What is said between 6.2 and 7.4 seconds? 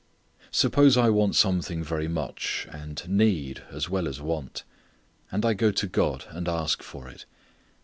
and ask for it.